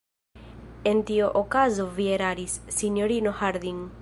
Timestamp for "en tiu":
0.93-1.27